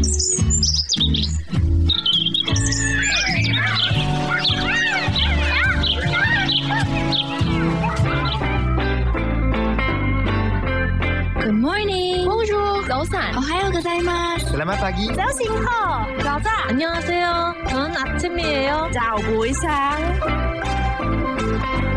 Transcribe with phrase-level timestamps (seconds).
[11.52, 12.24] morning.
[12.24, 13.36] Bonjour.早安.
[13.36, 14.46] 오하요 고자이마스.
[14.48, 15.12] Selamat pagi.
[15.14, 16.06] 早醒好.
[16.24, 16.50] 가자.
[16.68, 17.54] 안녕하세요.
[17.68, 18.88] 전 아침이에요.
[18.94, 19.98] 早不一下.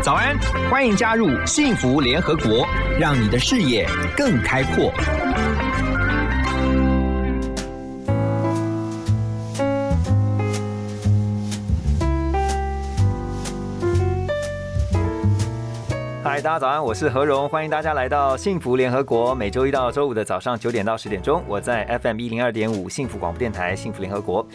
[0.02, 0.38] 早安，
[0.70, 2.66] 欢迎加入幸福联合国，
[2.98, 4.92] 让你的视野更开阔。
[16.45, 19.33] 大家早安，我是何荣，欢迎大家来到幸福联合国。
[19.33, 24.45] 每周一到周五的早上九点到十点钟，我在 FM 一零二点五幸福广播电台幸福联合国。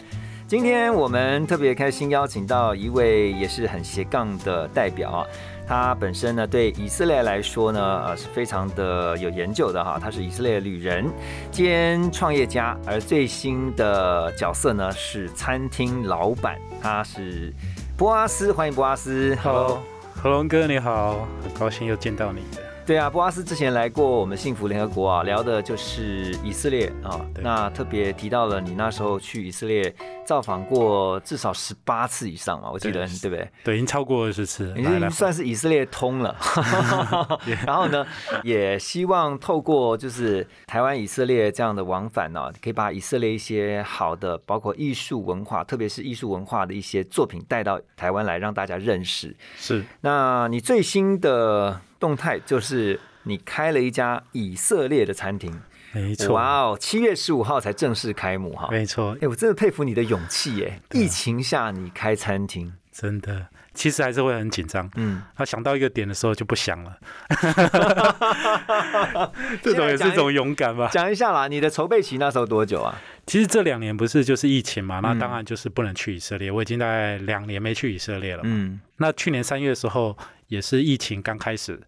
[0.47, 5.27] 今天我们特别开心邀请到一位也是很斜杠的代表啊，
[5.67, 11.05] 他本身呢对以色列来说呢呃是非常的有研究的哈，他是以色列旅人
[11.51, 17.51] 兼创业家，而最新的角色呢是餐厅老板，他是
[17.97, 19.81] 波阿斯，欢迎波阿斯 Hello，
[20.21, 22.70] 何龙哥你好，很高兴又见到你了。
[22.83, 27.25] 对啊，波阿斯之前来过我们幸福联合国啊，聊的就是以色列啊。
[27.39, 29.93] 那特别提到了你那时候去以色列
[30.25, 33.51] 造访过至少十八次以上嘛，我记得对对不对？
[33.63, 36.35] 对，已经超过二十次已经算是以色列通了。
[37.65, 38.05] 然后呢，
[38.43, 49.33] 也希望透过就是台湾以色列这样的往返呢、可以把以色列一些好的，包括艺术文化，特别是艺术文化的一些作品带到台湾来，让大家认识。
[49.55, 55.61] 是那你最新的动态就是你开了一家以色列的餐厅，
[55.93, 58.67] 没错，哇哦，七月十五号才正式开幕哈。
[58.71, 60.81] 没错哎、，我真的佩服你的勇气耶！
[60.91, 64.89] 疫情下你开餐厅，真的，其实还是会很紧张。
[64.95, 66.97] 嗯，他想到一个点的时候就不想了，
[69.61, 70.89] 这种也是一种勇敢吧。
[70.91, 72.97] 讲一下啦，你的筹备期那时候多久啊？
[73.27, 76.51] 其实这两年不是就是疫情嘛，那嗯当然就是不能去以色列。
[76.51, 78.49] 我已经大概两年没去以色列了嘛。
[78.51, 81.79] 嗯那去年三月的时候也是疫情刚开始，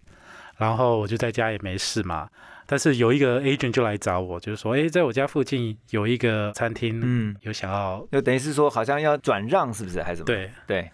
[0.63, 2.29] 然后我就在家也没事嘛。
[2.65, 10.01] 但是有一个 agent 就来找我，就是说，哎，在我家附近有一个餐厅，嗯，有想要就等于是说好像要转让，是不是？
[10.01, 10.25] 还是什么？
[10.25, 10.89] 对，对，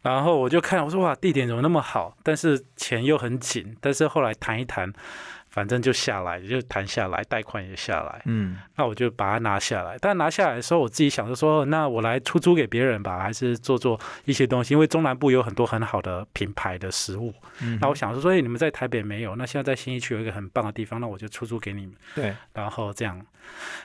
[0.00, 4.90] 然后我就看，我说哇，地点怎么那么好，但是钱又很紧，但是后来谈一谈，
[5.52, 9.98] 反正就下来，就谈下来，贷款也下来，嗯那我就把它拿下来。
[10.00, 17.34] 但拿下来的时候，我自己想着说，那我来出租给别人吧，还是做做一些东西，因为中南部有很多很好的品牌的食物。
[17.60, 23.20] 嗯那我想说，所以你们在台北没有，那现在在新一区有一个很棒的地方，那我就出租给你们，对，然后这样。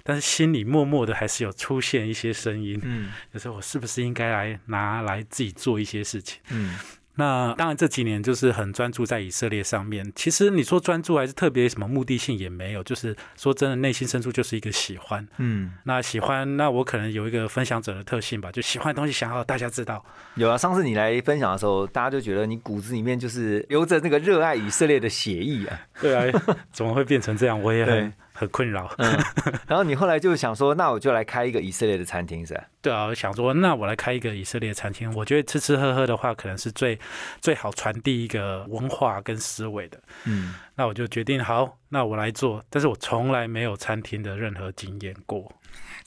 [0.03, 6.39] 但是心里默默的还是有出现一些声音，嗯就是我是不是应该来拿来自己做一些事情？
[6.49, 6.77] 嗯
[7.17, 10.11] 那当然，这几年就是很专注在以色列上面。
[10.15, 15.27] 其实你说专注还是特别什么目的性也没有，就是说真的，内心深处就是一个喜欢。
[15.37, 20.03] 嗯，那喜欢，那我可能有一个分享者的特性吧，就喜欢的东西想要大家知道。
[20.35, 20.57] 有啊。
[20.57, 25.79] 上次你来分享的时候，大家就觉得你骨子里面就是流着那个热爱以色列的血意啊。
[26.01, 26.41] 对啊，
[26.71, 27.61] 怎么会变成这样？
[27.61, 28.93] 我也对很很困扰。
[28.97, 29.17] 嗯，
[29.67, 32.63] 然后你后来就想说，那我就来开一个以色列的餐厅，是吧？
[32.81, 36.97] 对啊，我想说，那我来开一个以色列餐厅，我觉得吃吃喝喝的话，可能是最
[37.41, 39.99] 最好传递一个文化跟思维的。
[40.25, 45.51] 嗯，那我就决定好，那我来做，但是我从来没有餐厅的任何经验过。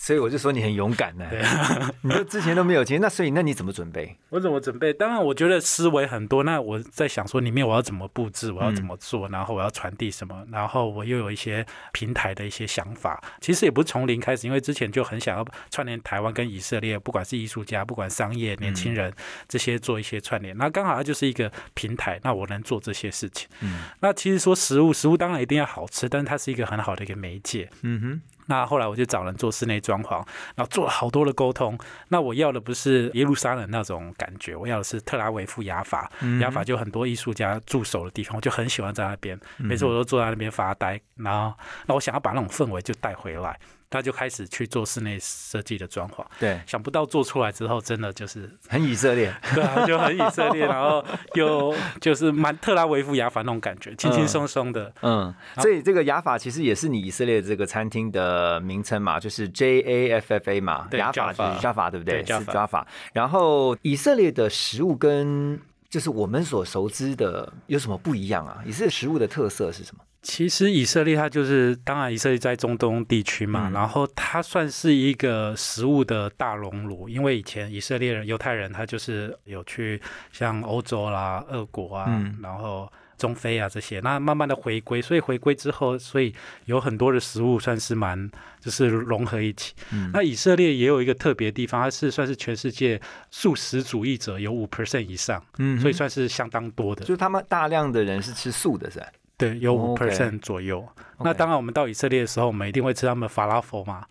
[0.02, 1.26] 所以我就说你很勇敢呢。
[1.28, 4.16] 对啊， 你就之前都没有经验，那所以那你怎么准备？
[4.30, 4.94] 我怎么准备？
[4.94, 6.42] 当然，我觉得思维很多。
[6.42, 13.22] 那我在想说，里面我要怎么布置，我要怎么做，然后我要传递什么，然后我又有一些平台的一些想法。
[13.42, 19.12] 其实也不是从零开始，因为之前就很想要串联台湾跟以色列，不管是艺术家，不管商业、年轻人
[19.46, 20.56] 这些做一些串联。
[20.56, 23.46] 那刚好它就是一个平台，那我能做这些事情。
[23.60, 27.68] 嗯那其实说食物，食物当然一定要好吃，但是它是一个很好的一个媒介。
[27.82, 30.16] 嗯哼，那后来我就找人做室内装潢，
[30.56, 31.78] 然后做了好多的沟通。
[32.08, 36.10] 那我要的不是耶路撒冷那种感觉，我要的是特拉维夫雅法。
[36.20, 39.38] 嗯雅法就很多艺术家驻守的地方，我就很喜欢在那边。
[39.56, 41.56] 每次我都坐在那边发呆，然后
[41.86, 43.56] 那我想要把那种氛围就带回来。
[43.90, 49.34] 他就开始去做室内设计的装潢，对，想不到做出来之后，真的就是很以色列。
[49.52, 51.04] 对啊，就很以色列，然后
[51.34, 54.92] 又就是蛮特拉维夫雅法那种感觉，轻轻松松的。
[55.02, 62.22] 嗯，所以这个雅法其实也是你以色列这个餐厅的名称嘛，就是 J A F F A 嘛，对雅法就是 Jaffa Jaffa 对不对？
[62.22, 62.86] 对是 Jaffa Jaffa。
[63.12, 68.62] 然后以色列的食物跟就是我们所熟知的有什么不一样啊？
[68.64, 70.04] 以色列食物的特色是什么？
[70.22, 80.00] 其实以色列它就是，当然以色列在中东地区嘛，嗯然后它算是一个食物的大熔炉，因为以前以色列人、犹太人他就是有去
[80.30, 86.34] 像欧洲啦、俄国啊，嗯然后中非啊这些，那慢慢的回归，所以回归之后，所以
[86.66, 88.30] 有很多的食物算是蛮
[88.60, 89.72] 就是融合一起。
[89.90, 93.00] 嗯那以色列也有一个特别的地方，它是算是全世界
[93.30, 97.14] 素食主义者有五 percent 以上，嗯所以算是相当多的就。
[97.14, 99.06] 是他们大量的人是吃素的，是吧？
[99.40, 100.86] 对，有五 percent 左右。
[101.18, 104.04] 那当然，我们到以色列的时候，我们一定会吃他们法拉佛嘛，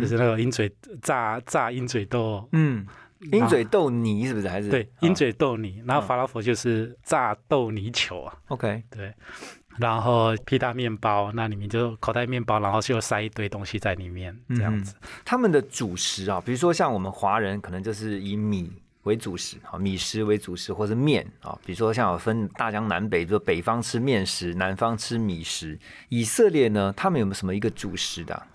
[0.00, 0.70] 就是那个鹰嘴
[1.02, 2.86] 炸炸鹰嘴豆，嗯，
[3.32, 4.48] 鹰嘴豆泥是不是？
[4.48, 9.12] 还是对，啊鹰嘴豆泥，然后嗯法拉佛就是炸豆泥球啊，OK，对。
[9.76, 14.94] 然后披萨面包，那里面就口袋面包，然后就塞一堆东西在里面，这样子。
[15.24, 18.72] 他们的主食啊，比如说像我们华人，可能就是以米
[19.04, 21.58] 为主食，啊，米食为主食，或是面啊。
[21.64, 25.78] 比如说像有分大江南北，比如说北方吃面食，南方吃米食。
[26.08, 28.46] 以色列呢，他们有没有什么一个主食的啊、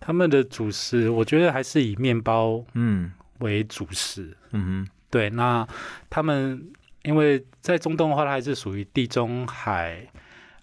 [0.00, 4.36] 他们的主食，我觉得还是以面包嗯为主食。
[4.52, 5.66] 嗯对，那
[6.10, 6.70] 他们
[7.02, 10.06] 因为在中东的话，它还是属于地中海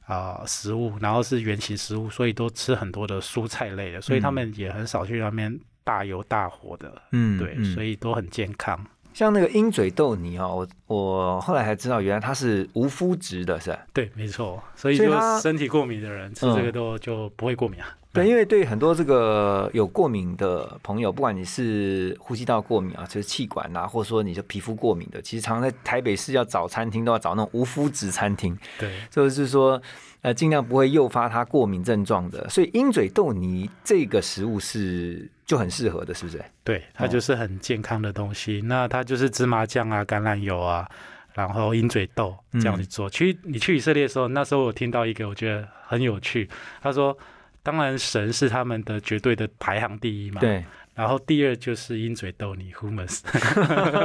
[0.06, 7.02] 啊、食物，然后是圆形食物，所以都吃很多的蔬菜类的，所以他们也很少去那边大油大火的。
[7.12, 8.86] 嗯对，所以以都很健康。
[9.14, 13.80] 像那个鹰嘴豆泥哦，我我后来才知道，原来它是无麸质的，是吧？
[13.94, 15.06] 对，没错，所以就
[15.42, 17.88] 身体过敏的人吃这个都就不会过敏啊。
[18.14, 29.82] 对，因为对很多这个有过敏的朋友，不管你是呼吸道过敏啊，就是气管啊，或者说你是皮肤过敏的，其实常常在台北市要找餐厅都要找那种无麸质餐厅，对，就是说
[30.22, 32.48] 呃尽量不会诱发他过敏症状的。
[32.50, 36.40] 所以鹰嘴豆泥这个食物是就很适合的，是不是？
[36.64, 38.62] 对，它哦就是很健康的东西。
[38.66, 40.88] 那它就是芝麻酱啊、橄榄油啊，
[41.34, 43.10] 然后鹰嘴豆这样去做。
[43.10, 46.48] 其实你去以色列的时候，那时候我听到一个我觉得很有趣，
[46.80, 47.18] 他说。
[47.64, 50.42] 当然，神是他们的绝对的排行第一嘛。。
[50.42, 50.64] 对，
[50.94, 53.22] 然后第二就是鹰嘴豆泥 hummus，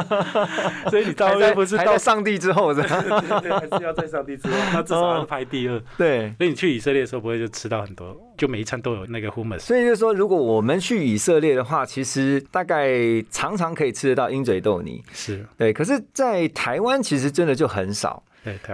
[0.88, 3.02] 所以你到不是到上帝之后是吧？
[3.02, 5.82] 对对，还是要在上帝之后， 那至少要排第二。
[5.98, 6.32] 对。
[6.38, 9.58] 所以你去以色列的时候，不会就吃到很多，就每一餐都有那个 hummus。
[9.58, 12.88] 所以就是说，如果我们去以色列的话，其实大概
[13.30, 15.02] 常常可以吃得到鹰嘴豆泥。
[15.12, 18.22] 是，对，可是，在台湾其实真的就很少。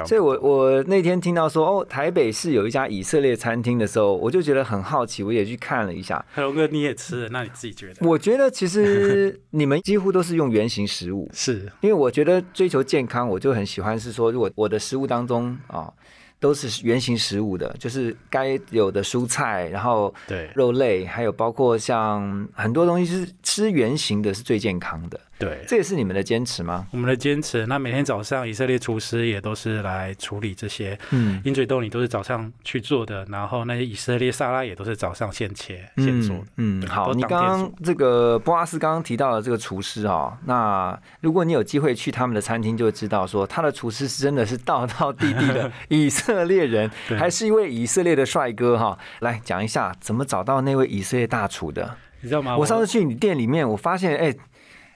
[0.06, 6.24] 所以我我那天听到说，哦，台北市有一家以色列餐厅的时候，我就觉得很好奇，我也去看了一下。
[6.30, 8.06] 海龙哥你也吃了，那你自己觉得？
[8.06, 15.92] 我觉得其实你们几乎都是用原形食物， 是因为我觉得追求健康，我就很喜欢是说，如果我的食物当中啊。
[16.40, 25.18] 都是原形食物的，就是该有的蔬菜，然后对肉类，还有包括像很多东西是吃原形的，是最健康的。
[25.44, 26.86] 对，这也是你们的坚持吗？
[26.90, 27.66] 我们的坚持。
[27.66, 36.44] 那每天早上以色列厨师也都是来处理这些嗯，鹰嘴豆泥，都是早上去做的，然后那些以色列沙拉也都是早上现切现做的。
[36.56, 51.96] 嗯，对好，你刚刚这个波阿斯刚刚提到的这个厨师啊、那如果你有机会去他们的餐厅，就会知道说他的厨师是真的是道道地地的 以色列人，对还是一位以色列的帅哥哈、来讲一下怎么找到那位以色列大厨的。
[52.20, 52.56] 你知道吗？
[52.56, 54.34] 我上次去你店里面，我发现哎、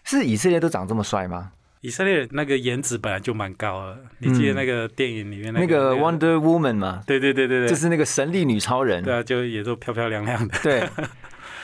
[0.09, 1.53] 是以色列都长这么帅吗？
[1.83, 9.05] 以色列人那个颜值本来就蛮高了，你记得那个电影里面那个个 Wonder Woman 嘛，对对对对对，就是那个神力女超人。
[9.05, 10.59] 对啊，就也都漂漂亮亮的。
[10.61, 10.89] 对，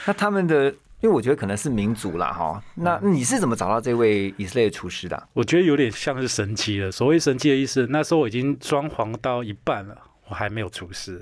[0.05, 0.65] 那他们的，
[1.01, 2.63] 因为我觉得可能是民族啦哈。
[2.75, 5.27] 那你是怎么找到这位以色列厨师的啊？
[5.33, 6.89] 我觉得有点像是神奇了。
[6.89, 9.97] 所谓神奇的意思，那时候我已经装潢到一半了，
[10.29, 11.21] 我还没有厨师。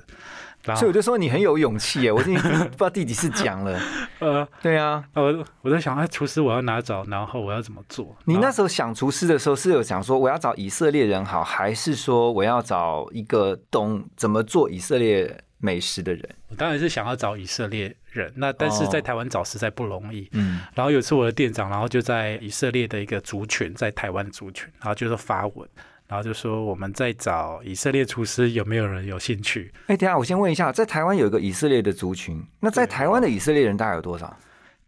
[0.64, 3.78] 所以我就说你很有勇气耶， 我已经不知道第几次讲了。
[4.20, 7.04] 呃，对啊，我我在想，哎，厨师我要哪找？
[7.04, 8.16] 然后我要怎么做？
[8.24, 16.26] 你那时候想厨师的时候，是有想说我要找以色列人好，还是说我要找一个懂怎么做以色列美食的人？
[16.48, 20.28] 我当然是想要找以色列人，那但是哦在台湾找实在不容易。
[20.32, 25.68] 嗯，然后有一次我的店长，然后就在以色列的一个族群，在台湾族群，然后就是发文，
[26.08, 29.72] 然后就说我们在找以色列厨师，有没有人有兴趣？
[29.86, 34.36] 哎，等下我先问一下，在台湾有一个以色列的族群，那在台湾的以色列人大概有多少？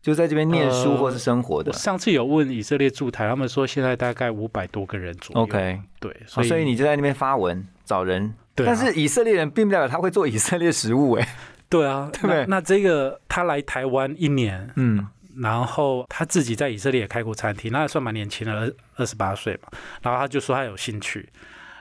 [0.03, 1.77] 就在这边念书呃或是生活的我。
[1.77, 5.43] 上次有问以色列驻台，他们说现在大概五百多个人左右。
[5.43, 8.33] OK，对，所以,、所以你就在那边发文找人。
[8.55, 11.29] 对啊但是以色列人并不代表他会做以色列食物，哎，
[11.69, 15.07] 对啊， 对不对那那这个他来台湾一年，嗯，
[15.39, 19.69] 然后他自己在以色列也开过餐厅，那也算蛮年轻的，二二十八岁嘛。
[20.03, 21.29] 然后他就说他有兴趣，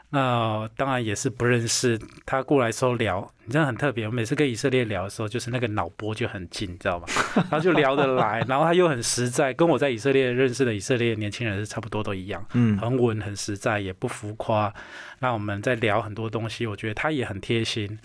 [0.09, 1.99] 那当然也是不认识。
[2.25, 4.05] 他过来时候聊，你真的很特别。
[4.05, 7.05] 我每次跟以色列聊的时候，就是那个脑波就很近，你知道吗？
[7.35, 14.73] 然后就聊得来，然后他又很实在，跟我在以色列认识的以色列年轻人是差不多都一样，嗯很稳很实在，也不浮夸。
[15.19, 17.97] 那我们在聊很多东西，我觉得他也很贴心。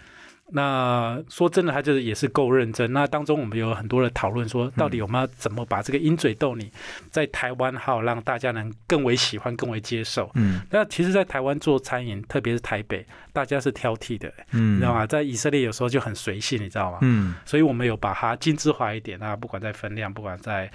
[0.53, 2.93] 那说真的，他就是也是够认真。
[2.93, 6.71] 那当中我们有很多的讨论，说到底我们要怎么把这个鹰嘴豆泥
[7.11, 10.31] 在台湾好让大家能更为喜欢、更为接受。
[10.35, 15.07] 嗯那其实，在台湾做餐饮，特别是台北，大家是挑剔的，嗯，你知道吗？
[15.07, 16.99] 在以色列有时候就很随性，你知道吗？
[17.03, 20.71] 嗯所以我们有把它精致化一点啊，不管在分量，不管在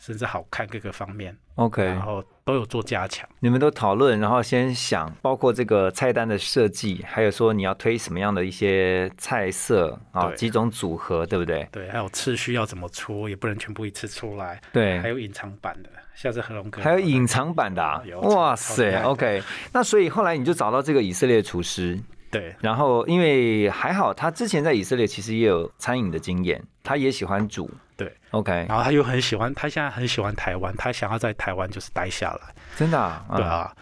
[0.00, 3.28] 甚至好看各个方面，，OK，然后都有做加强。
[3.38, 11.68] 你们都讨论，然后先想，包括这个菜单的设计，还有说你要推什么样的一些菜色啊，几种组合，对不对？
[11.70, 14.98] 对，还有次序要怎么出，也不能全部一次出来，对。
[15.00, 19.42] 还，有隐藏版的，下次合龙哥还有隐藏版的、啊，哇塞，OK。
[19.72, 22.56] 那所以后来你就找到这个以色列厨师，对。
[22.60, 33.72] 然后因为还好他之前在以色列其实也有餐饮的经验，他也喜欢煮，对，，OK，然后他又很喜欢，他现在很喜欢台湾，他想要在台湾就是待下来，真的、啊，对啊。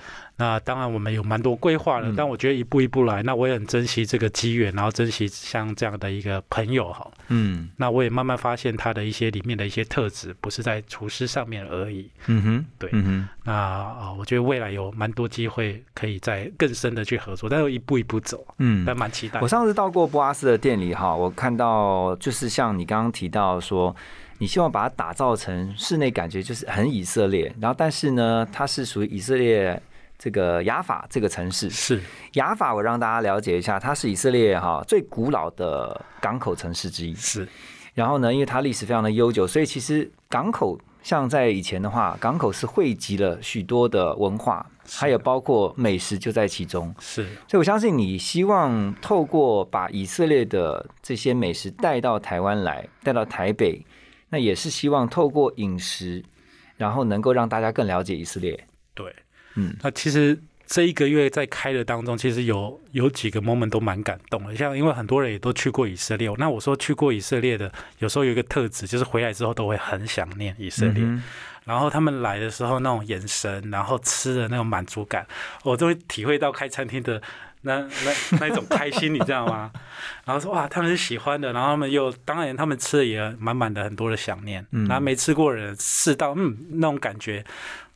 [0.41, 3.25] 那当然，我们有蛮多规划的，嗯但我觉得一步一步来。
[3.25, 7.05] 那我也很珍惜这个机缘，然后珍惜像这样的一个朋友哈。
[7.27, 12.09] 嗯那我也慢慢发现他的一些里面的一些特质，不是在厨师上面而已。
[12.27, 19.49] 嗯哼，对嗯哼，那啊、我觉得未来有蛮多机会可以再更深的去合作，但是一步一步走，嗯但蛮期待我。
[19.49, 23.95] 上次到过布阿斯的店里哈，我看到就是像你刚刚提到说，
[24.39, 29.81] 你希望把它打造成室内感觉就是很以色列，然后但是呢，它是属于以色列
[30.17, 31.69] 这个雅法这个城市。
[31.69, 32.01] 是
[32.35, 37.15] 雅法，我让大家了解一下，它是以色列哈最古老的港口城市之一。
[37.15, 37.49] 是，
[37.95, 46.95] 然后呢，因为它历史非常的悠久，所以其实港口像在以前的话，港口是汇集了许多的文化，还有包括美食就在其中。
[47.01, 53.85] 是所以我相信你希望透过把以色列的这些美食带到台湾来，带到台北，
[54.31, 56.23] 那也是希望透过饮食，
[56.77, 58.67] 然后能够让大家更了解以色列。
[58.95, 59.15] 对。
[59.55, 64.55] 嗯那其实这一个月在开的当中，其实有有几个 moment 都蛮感动的。
[64.55, 71.03] 像因为很多人也都去过以色列，那我说去过以色列的，有时候有一个特质，就是回来之后都会很想念以色列。
[71.03, 71.23] 嗯
[71.65, 75.27] 然后他们来的时候那种眼神，然后吃的那种满足感，
[75.65, 77.21] 我都会体会到开餐厅的
[77.63, 79.71] 那那那一种开心，你知道吗？
[80.25, 87.45] 然后说哇，他们是喜欢的，然后他们又当然他们吃的也满满的很多的想念，嗯然后没吃过的人试到嗯那种感觉，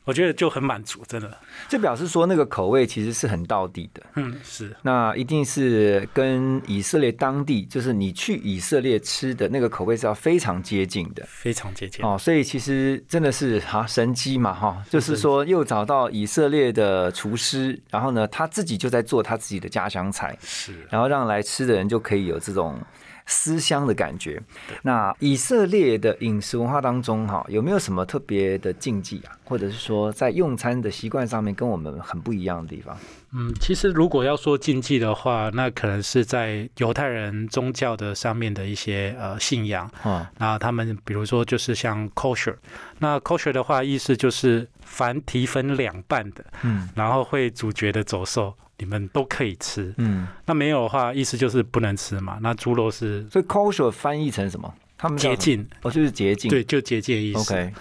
[0.05, 1.37] 我觉得就很满足，真的，
[1.69, 4.03] 这表示说那个口味其实是很到底的。
[4.15, 4.75] 嗯是。
[4.81, 20.73] 那一定是跟以色列当地，就是你去以色列吃的那个口味是要非常接近的非常接近，哦，所以其实真的是哈神机嘛哈，就是说又找到以色列的厨师，然后呢他自己就在做他自己的家乡菜，是。
[20.89, 22.77] 然后让来吃的人就可以有这种
[23.25, 24.41] 思乡的感觉。
[24.81, 32.97] 那以色列的饮食文化当中哈，有没有什么特别的禁忌啊，或者是说在用餐的习惯上面跟我们很不一样的地方？
[33.35, 39.89] 嗯，其实如果要说禁忌的话，那可能是在犹太人宗教的上面的一些呃信仰。
[40.03, 42.55] 啊，那他们比如说就是像 kosher，
[42.99, 49.93] 那 kosher 的话意思就是凡提分两半的，嗯然后会主角的走兽，你们都可以吃。
[49.97, 52.39] 嗯，那没有的话，意思就是不能吃嘛。
[52.41, 54.73] 那猪肉是所以 kosher 翻译成什么？
[54.97, 56.49] 他们洁净，哦，就是洁净。
[56.49, 57.53] 对，就洁净的意思。
[57.53, 57.73] ，OK，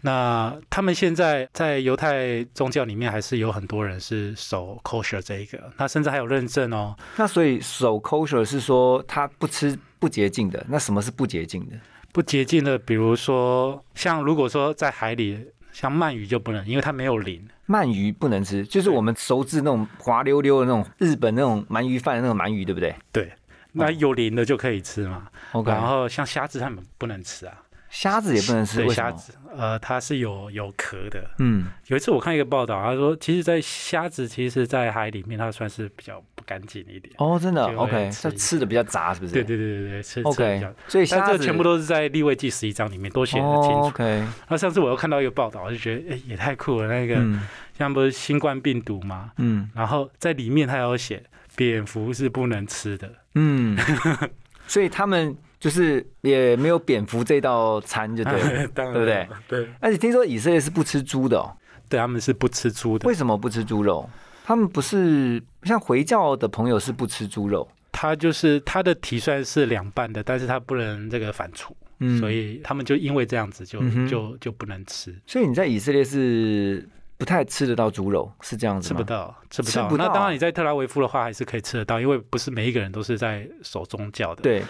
[0.00, 6.96] 那他们现在在犹太宗教里面，还是有很多人是守 kosher 这一个，那甚至还有认证哦。
[7.16, 11.76] 那所以守 kosher 是说他不吃不洁净的，那什么是不洁净的？
[12.10, 15.38] 不洁净的，比如说像如果说在海里，
[15.72, 17.44] 像鳗鱼就不能，因为它没有鳞。
[17.66, 23.32] 鳗鱼不能吃，就是我们熟知那种滑溜溜的那种日本那种鳗鱼饭的那种鳗鱼，对不对对，
[23.72, 25.28] 那有鳞的就可以吃嘛。
[25.52, 28.88] ？OK，然后像虾子他们不能吃啊，虾子也不能吃，对？
[28.90, 31.30] 虾子，呃，它是有有壳的。
[31.38, 37.14] 嗯，有一次我看一个报道，他说，其实，在虾子其实，在海里面它算是比较不干净一点。
[37.18, 39.32] 哦，真的，OK，吃的比较杂，是不是？
[39.32, 43.86] 对对对对对，吃，OK，所以但这个全部都是在立位记十一章里面都写得很清哦楚。
[43.88, 46.88] ，OK，那上次我又看到一个报道，我就觉得，哎，也太酷了。
[46.88, 47.40] 那个嗯
[47.78, 51.22] 像不是新冠病毒嘛，嗯然后在里面它有写
[51.56, 53.10] 蝙蝠是不能吃的。
[53.34, 53.78] 嗯，
[54.66, 58.32] 所以他们就是也没有蝙蝠这道餐，就对
[58.74, 59.28] 对不对？
[59.48, 61.56] 对，而且听说以色列是不吃猪的哦，
[61.88, 63.08] 对，他们是不吃猪的。
[63.08, 64.08] 为什么不吃猪肉？
[64.44, 71.70] 他们不是像回教的朋友是不吃猪肉，他就是他的体算是凉拌的，但是他不能这个反刍，
[72.00, 72.18] 嗯。
[72.18, 75.14] 所以他们就因为这样子就、嗯就就不能吃。
[75.26, 76.88] 所以你在以色列是
[77.22, 78.98] 不太吃得到猪肉，是这样子吗？
[78.98, 79.88] 吃不到，吃不到。
[79.88, 84.42] 不到那当然，你在特拉维夫的话，还是可以吃得到，因为不是每一个人都是在守宗教的。。
[84.42, 84.60] 对，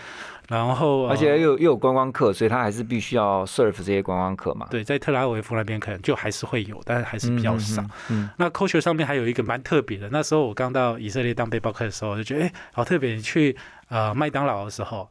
[0.48, 7.80] 然后，而且呃又又有观光客，所以他还是必须要 serve 这些观光客嘛，对，在特拉维夫那边可能就还是会有，但是还是比较少。
[7.80, 7.88] 嗯。
[8.10, 13.14] 嗯那 culture 上面还有一个蛮特别的，那时候我刚到以色列当背包客的时候，我就觉得哎、好特别。
[13.14, 13.56] 你去
[13.88, 15.10] 呃麦当劳的时候，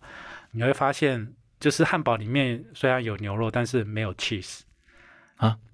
[0.52, 4.60] 你会发现，就是汉堡里面虽然有牛肉，但是没有 cheese。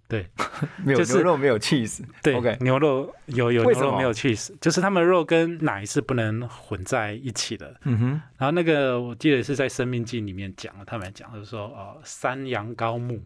[0.09, 0.25] 嗯
[0.83, 2.01] 没有就是牛肉，没有 cheese。
[2.23, 7.75] 对 OK 牛肉有有牛肉没有 cheese，就是他们肉跟奶是不能混在一起的。
[7.83, 13.21] 嗯哼，然后那个我记得是在《生命记》里面讲了，他们讲就是说呃山羊羔母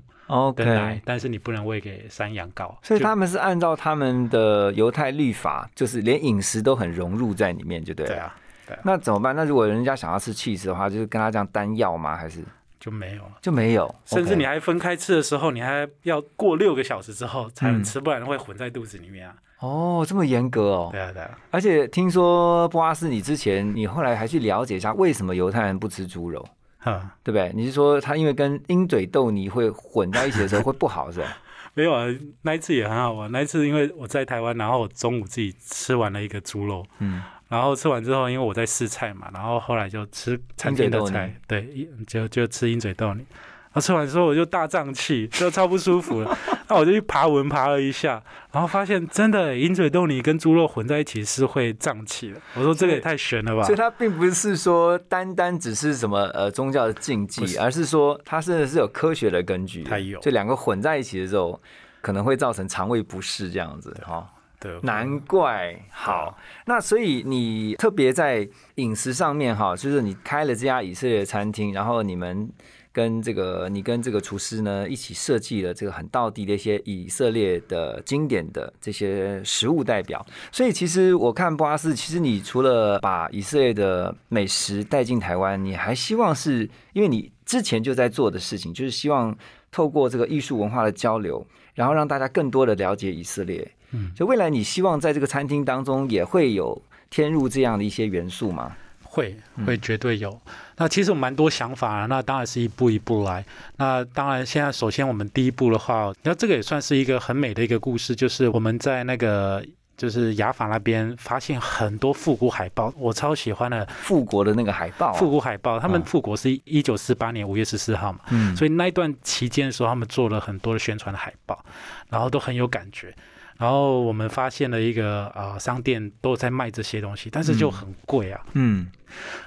[0.56, 1.02] 的奶。
[1.06, 8.12] 但是你不能喂给山羊羔，所以他们是按照他们的犹太律法，就是连饮食都很融入在里面，就对了。
[8.12, 8.36] 对啊
[8.84, 9.36] 那怎么办？
[9.36, 12.16] 那如果人家想要吃 cheese 的话，就是跟他这样单要吗？
[12.16, 12.40] 还是
[12.82, 13.32] 就没有了。
[13.42, 13.96] 就没有？
[14.04, 19.36] 甚至你还分开吃的时候，你还要过六个小时之后才能嗯吃，不然会混在肚子里面啊。
[19.60, 20.90] 哦这么严格哦。
[20.92, 26.44] 对啊，对啊，而且听说波阿斯，你之前你后来还去了解一下为什么犹太人不吃猪肉，
[26.80, 27.52] 哈，对不对？
[27.56, 31.38] 你是说他因为跟鹰嘴豆泥会混在一起的时候 会不好，是吧？
[31.74, 32.06] 没有啊，
[32.42, 33.32] 那一次也很好玩。
[33.32, 43.26] 那一次因为我在台湾，然后我中午自己吃完了一个猪肉，嗯，然后吃完之后，因为我在试菜嘛，然后后来就吃餐厅的菜对，就就吃鹰嘴豆泥。
[43.74, 46.38] 然后吃完之后我就大胀气，就超不舒服了。
[46.70, 52.42] 那我就去爬文爬了一下，然后发现真的鹰嘴豆泥跟猪肉混在一起是会胀气的。
[52.56, 53.78] 我说这个也太悬了吧所以？
[53.78, 59.90] 它并不是说单单只是什么呃宗教的禁忌，是而是说它真的是有科学的根据的。
[59.90, 61.62] 它有就两个混在一起的时候，
[62.02, 64.26] 可能会造成肠胃不适这样子哈。
[64.62, 66.38] 对，难怪好，
[66.68, 72.48] 那所以你特别在饮食上面哈，就是你开了这家以色列餐厅，然后你们
[72.92, 80.24] 跟这个你跟这个厨师呢一起设计了这个很道地的一些以色列的经典的这些食物代表。
[80.52, 89.36] 所以其实我看布阿斯，其实你除了把以色列的美食带进台湾，你还希望是因为你之前就在做的事情，就是希望
[89.72, 93.72] 透过这个艺术文化的交流，然后让大家更多的了解以色列。
[93.92, 98.76] 嗯，就未来你希望在这个餐厅当中也会有添入这样的一些元素吗？
[99.04, 100.40] 会会绝对有。
[100.78, 103.44] 那其实有蛮多想法啊，那当然是一步一步来。
[103.78, 109.64] 那当然，现在首先我们第一步的话，那这个也算是一个很美的一个故事，就是我们在那个。
[109.98, 115.80] 就是雅法那边发现很多复古海报，我超喜欢的复国的那个海报啊、复古海报。
[115.80, 121.64] 他们嗯复国是一九四八年五月十四号嘛，嗯，所以那一段期间的时候，他们做了很多的宣传的海报，
[122.10, 123.14] 然后都很有感觉。
[123.62, 128.42] 然后我们发现了一个呃商店都有在卖这些东西，但是就很贵啊。
[128.54, 128.88] 嗯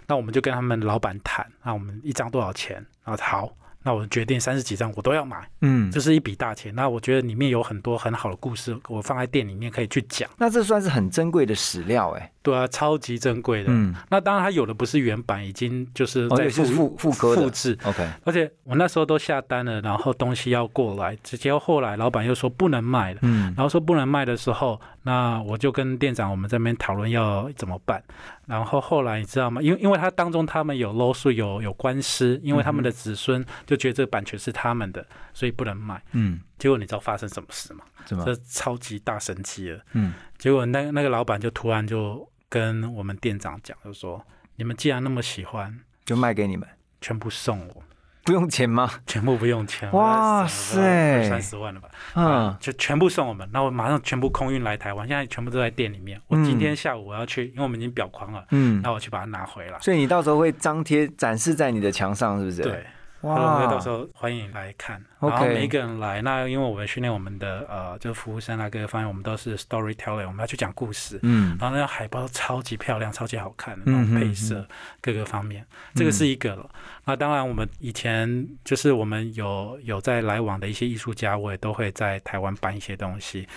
[0.07, 2.77] 那我们就跟他们老板谈，那我们一张多少钱？
[3.05, 6.72] 然后好，那我决定三十几张我都要买，嗯，这是一笔大钱。
[6.77, 10.31] 那我觉得里面有很多很好的故事，我放在店里面可以去讲。
[10.38, 13.72] 那这算是很珍贵的史料哎、对啊，超级珍贵的。
[13.72, 17.76] 嗯，那当然，它有的不是原版，已经就是哦，在也是复复刻制。
[17.85, 23.20] ，OK，而且我那时候都下单了，然后东西要过来，直接后来老板又说不能卖了。
[23.22, 28.04] 嗯然后说不能卖的时候，那我就跟店长我们这边讨论要怎么办。
[28.46, 29.62] 然后后来你知道吗？
[29.62, 35.02] 因为因为他当中他们有搂诉有有官司，因为他们的子孙就觉得这个版权是他们的，
[35.33, 36.02] 所以不能卖。
[36.12, 37.85] 嗯，结果你知道发生什么事吗？
[38.04, 38.35] 这？
[38.46, 39.80] 超级大神奇了。
[39.92, 46.69] 嗯结果那那个老板就突然就跟我们店长讲，就说你们既然那么喜欢，就卖给你们，
[47.01, 47.83] 全部送我，
[48.23, 48.88] 不用钱吗？
[49.09, 49.90] 全部不用钱。
[49.90, 51.88] 哇塞三十万了吧？
[52.14, 56.21] 嗯，就全部送我们，那我马上全部空运来台湾，现在全部都在店里面。
[56.29, 59.77] 我今天下午我要去，因为我们已经裱框了，嗯，那我去把它拿回来。
[59.81, 62.87] 所以你到时候会张贴展示在你的墙上，是不是？，对，
[63.24, 71.18] 然后哇，到时候欢迎来看然后每一个人来，那因为我们训练我们的呃，就是服务生啊各个方面，我们都是 storyteller，我们要去讲故事。
[71.22, 74.66] 嗯然后那个海报超级漂亮，超级好看那种配色，
[75.00, 76.68] 各个方面，这个是一个了。
[77.04, 83.48] 那当然，我们以前就是我们有有在来往的一些艺术家，我也都会在台湾办一些东西。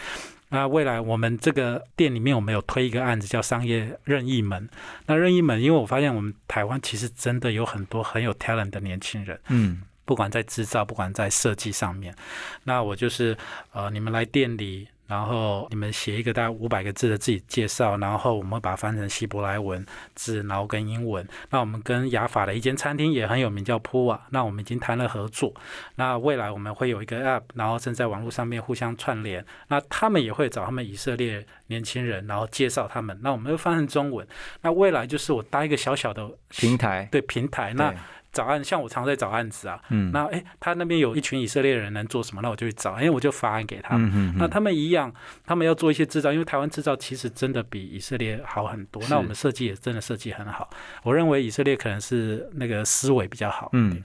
[0.49, 4.69] 那未来我们这个店里面，我们有推一个案子叫商业任意门。
[5.05, 12.15] 那任意门，因为我发现我们台湾其实真的有很多很有 talent 的年轻人，嗯不管在制造，不管在设计上面，
[12.63, 13.37] 那我就是
[13.73, 19.83] 呃，你们来店里，然后你们写一个大概五百个字的自己介绍，然后我们会把它翻成希伯来文
[20.15, 21.27] 字，然后跟英文。
[21.49, 25.53] 那我们跟雅法的一间餐厅也很有名，叫普瓦，那我们已经谈了合作。
[25.95, 29.43] 那未来我们会有一个 app，然后正在网络上面互相串联。
[29.69, 33.17] 那他们也会找他们以色列年轻人，然后介绍他们。
[33.21, 34.27] 那我们会翻成中文。
[34.61, 37.93] 那未来就是我搭一个小小的平台，对平台，那
[38.31, 44.07] 对找案，像我常在找案子啊，嗯那诶，他那边有一群以色列人能做什么，那我就去找，诶，我就发案给他们。
[44.09, 45.11] 嗯嗯那他们一样，
[45.45, 49.01] 他们要做一些制造，因为台湾制造其实真的比以色列好很多。
[49.09, 50.69] 那我们设计也真的设计很好，
[51.03, 53.69] 我认为以色列可能是那个思维比较好。
[53.73, 54.03] 嗯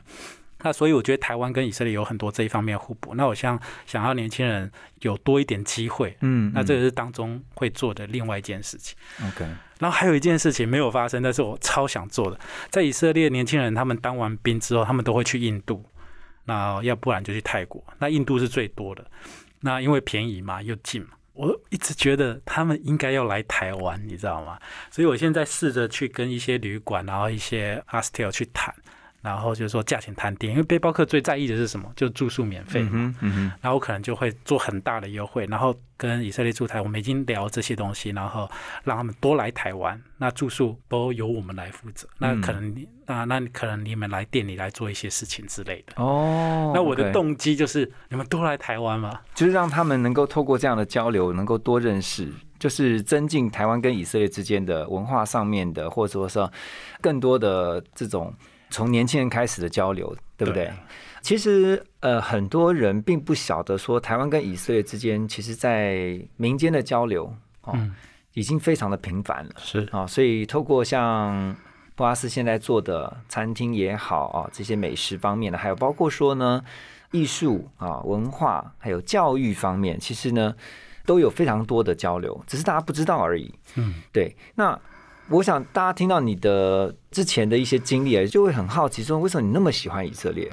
[0.63, 3.15] 那所以我觉得台湾跟以色列有很多这一方面互补。
[3.15, 4.71] 那我想想要年轻人
[5.01, 8.97] 有多一点机会，嗯，那这个是当中会做的另外一件事情。
[9.27, 9.45] OK，
[9.79, 12.39] 然后还有一件事情没有发生，但是我超想做的，
[12.71, 15.85] 在以色列年轻人他们当完兵之后，他们都会去印度，
[16.45, 19.05] 那要不然就去泰国，那印度是最多的，
[19.61, 21.09] 那因为便宜嘛又近嘛。
[21.35, 24.59] 我一直觉得他们应该要来台湾，你知道吗？
[24.91, 28.75] 所以我现在试着去跟一些旅馆，然后一些 hostel 去谈，
[29.23, 31.91] 然后就是说价钱谈定，因为背包客最在意的是什么？
[31.95, 32.91] 就住宿免费嗯嘛。
[32.93, 38.51] 哼嗯，然后我可能就会做很大的优惠，然后跟以色列驻台，我们已经聊这些东西，然后
[38.83, 42.09] 让他们多来台湾，那住宿都由我们来负责。
[42.19, 46.03] 那可能你那那可能你们来店里来做一些事情之类的。
[46.03, 56.45] 哦，那我的动机就是你们多来台湾嘛，就是让他们能够透过这样的交流，能够多认识，就是增进台湾跟以色列之间的文化上面的，或者说是
[57.01, 58.35] 更多的这种
[58.73, 60.65] 从年轻人开始的交流，对不对？
[60.65, 60.73] 对
[61.21, 67.95] 其实呃，很多人并不晓得说台湾跟以色列之间，其实在民间的交流哦，嗯
[68.33, 69.53] 已经非常的频繁了。
[69.59, 71.55] 是啊、所以透过像
[71.95, 76.61] 布拉斯现在做的餐厅也好啊，这些美食方面的，还有包括说呢
[77.13, 80.53] 艺术啊、文化还有教育方面，其实呢
[81.07, 83.55] 都有非常多的交流，只是大家不知道而已。
[83.77, 84.77] 嗯，对，那。
[85.29, 90.51] 我想大家听到你的之前的一些经历，就会很好奇，说为什么你那么喜欢以色列？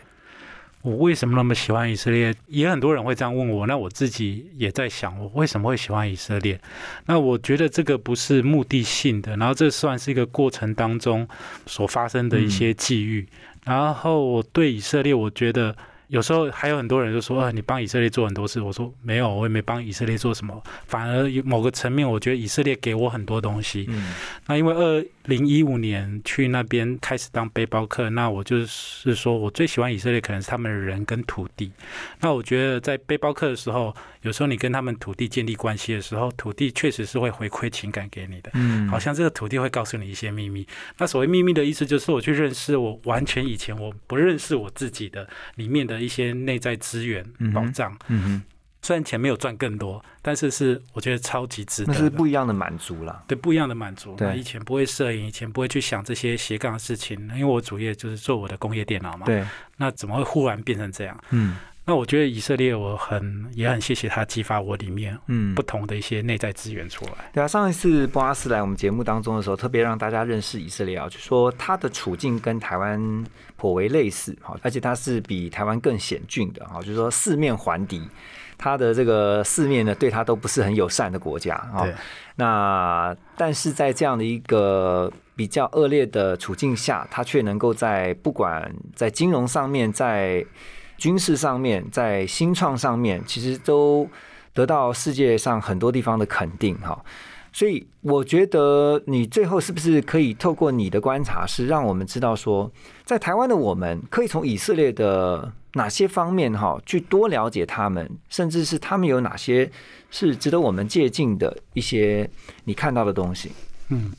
[0.82, 2.34] 我为什么那么喜欢以色列？
[2.47, 6.58] 也很多人会这样问我，那我自己也在想，我为什么会喜欢以色列？
[7.05, 11.27] 那我觉得这个不是目的性的，然后这算是一个过程当中
[11.65, 13.27] 所发生的一些际遇。
[13.65, 15.75] 然后我对以色列，我觉得
[16.09, 18.59] 有时候还有很多人就说，啊，你帮以色列做很多事。
[18.59, 23.85] 我说没有，我也没帮以色列做什么，反而有某个层面，我觉得以色列给我很多东西。
[23.89, 24.13] 嗯
[24.47, 31.71] 那因为二零一五年去那边开始当背包客，那我就是说我最喜欢以色列，可能是他们的人跟土地。
[32.19, 38.49] 那我觉得在背包客的时候，有时候你跟他们土地建立关系的时候，土地确实是会回馈情感给你的。
[38.55, 40.67] 嗯好像这个土地会告诉你一些秘密。
[40.97, 47.97] 那所谓秘密的意思，就是我去认识我完全以前我不认识我自己的里面的一些内在资源嗯哼宝藏。
[48.07, 48.41] 嗯哼，
[48.81, 51.99] 虽然钱没有赚更多，但是是我觉得超级值得的。
[51.99, 53.23] 那是不一样的满足啦。
[53.27, 54.15] 对不一样的满足。
[54.15, 59.25] 对那以前不会摄影，以前不会去想这些斜杠的事情，因为我主业就是做我的工业电脑嘛。。
[59.25, 59.45] 对，
[59.77, 61.17] 那怎么会忽然变成这样？
[61.31, 61.57] 嗯
[61.89, 67.32] 那我觉得以色列，我很也很谢谢他激发我里面嗯不，同的一些内在资源出来。
[67.34, 73.25] 对啊，上一次波阿斯来我们节目当中的时候，特别让大家认识以色列啊，就说他的处境跟台湾
[73.58, 78.08] 颇为类似，哈，而且他是比台湾更险峻的，哈，就是说四面环敌，
[78.56, 81.95] 他的这个四面呢对他都不是很友善的国家，哈对，
[82.36, 90.45] 那但是在这样的一个比较恶劣的处境下，他却能够在不管在金融上面，在
[90.99, 94.07] 军事上面，在新创上面，其实都
[94.53, 97.03] 得到世界上很多地方的肯定哈。
[97.51, 102.71] 所以我觉得你最后是不是可以透过你的观察，是让我们知道说，
[103.05, 109.69] 在台湾的我们可以从以色列的哪些方面哈，去多了解他们，甚至是他们有哪些
[110.12, 112.29] 是值得我们借鉴的一些
[112.65, 113.51] 你看到的东西。
[113.89, 114.12] 嗯，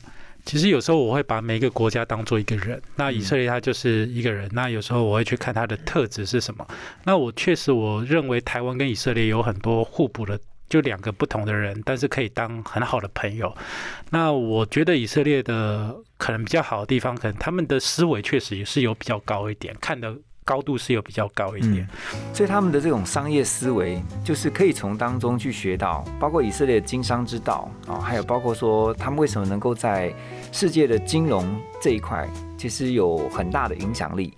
[0.45, 4.49] 其实有时候我会把每一个国家当做一个人，那以色列它就是一个人。
[4.53, 6.67] 那有时候我会去看它的特质是什么。
[7.03, 10.39] 那我确实我认为台湾跟以色列有很多互补的。
[10.71, 13.53] 就两个不同的人，但是可以当很好的朋友。
[14.09, 21.87] 那我觉得以色列的可能比较好的地方，可能他们的思维确实也是有比较高一点，看的高度是有比较高一点。
[22.33, 30.13] 所以他们的这种商业思维，就是可以从当中去学到，包括以色列的经商之道啊、还有包括说他们为什么能够在
[30.51, 31.45] 世界的金融
[31.81, 32.27] 这一块，
[32.57, 34.33] 其实有很大的影响力。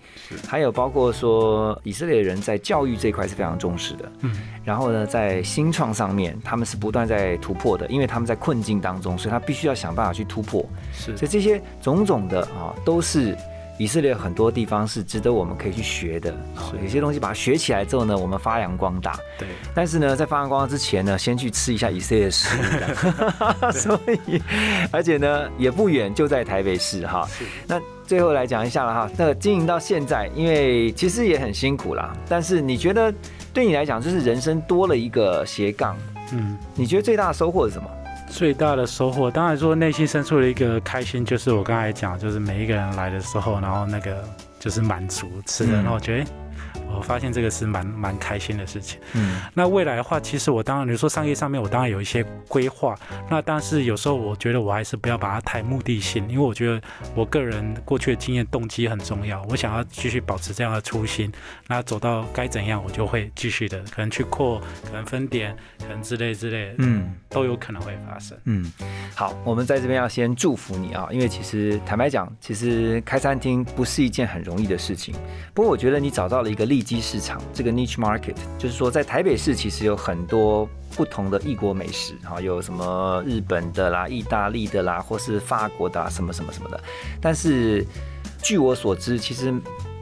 [0.46, 4.12] 还有包括说以色列人在教育这一块是非常重视的。
[4.20, 10.64] 嗯，然后呢，在新创上面，他们是不断在突破的，因为他们在困境当中，所以他必须要想办法去突破。
[10.92, 13.36] 是所以这些种种的啊，都是
[13.76, 16.34] 以色列很多地方是值得我们可以去学的。
[16.82, 19.18] 有些东西把它学起来之后呢，我们发扬光大。
[19.38, 23.70] 对，但是呢，在发扬光大之前呢，先去吃一下以色列的食物。
[23.72, 24.40] 所以，
[24.92, 27.26] 而且呢，也不远，就在台北市哈。
[27.26, 32.16] 是那最后来讲一下了哈，那经营到现在，因为其实也很辛苦啦。
[32.28, 33.12] 但是你觉得
[33.52, 35.96] 对你来讲，就是人生多了一个斜杠，
[36.32, 36.56] 嗯。
[36.74, 37.88] 你觉得最大的收获是什么？
[38.34, 44.24] 最大的收获，当然说内心深处的一个开心，就是我刚才讲，就是每一个人来的时候，然后那个
[44.58, 46.24] 就是满足吃的，嗯然后我觉得。
[46.24, 46.26] 诶
[46.94, 49.00] 我发现这个是蛮蛮开心的事情。
[49.14, 52.94] 嗯那未来的话，其实我当然，你说商业上面，我当然有一些规划。
[53.30, 56.80] 那但是有时候我觉得我还是不要把它太目的性，因为我觉得
[57.14, 59.42] 我个人过去的经验动机很重要。
[59.48, 61.32] 我想要继续保持这样的初心，
[61.66, 67.14] 那走到该怎样，我就会继续的，可能去扩，可能分点，可能之类之类的，嗯。
[67.34, 68.38] 都有可能会发生。
[68.44, 68.72] 嗯，
[69.12, 75.12] 好，我们在这边要先祝福你啊，因为其实坦白讲，其实开餐厅不是一件很容易的事情。
[75.52, 86.80] 不过我觉得你找到了一个利基市场，这个 niche market，就是说在台北市其实有很多不同的异国美食，哈，有什么日本的啦、意大利的啦，或是法国的、啊、什么什么什么的。
[87.20, 87.84] 但是
[88.44, 89.52] 据我所知，其实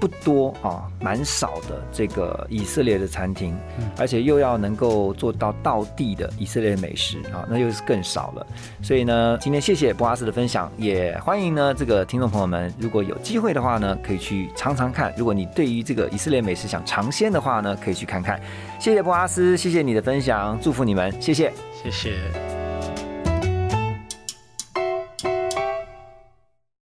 [0.01, 3.57] 不多啊，蛮少的这个以色列的餐厅，
[3.97, 8.45] 而且又要能够做到道地的以色列美食啊，那又是更少了。
[8.83, 15.15] 所以呢，今天谢谢博阿斯的分享，也欢迎呢这个听众朋友们，如果有机会的话呢，可以去尝尝看。
[15.17, 18.41] 如果你对于这个以色列美食想尝鲜的话呢，可以去看看。
[18.81, 21.53] 谢谢博阿斯，谢谢你的分享，祝福你们，谢谢。
[21.81, 22.62] 谢谢。